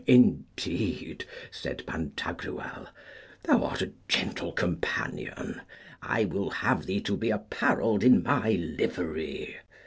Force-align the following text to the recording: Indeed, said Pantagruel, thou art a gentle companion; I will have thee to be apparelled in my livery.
Indeed, 0.07 1.25
said 1.51 1.83
Pantagruel, 1.85 2.87
thou 3.43 3.63
art 3.63 3.83
a 3.83 3.91
gentle 4.07 4.51
companion; 4.51 5.61
I 6.01 6.25
will 6.25 6.49
have 6.49 6.87
thee 6.87 7.01
to 7.01 7.15
be 7.15 7.29
apparelled 7.29 8.03
in 8.03 8.23
my 8.23 8.49
livery. 8.49 9.57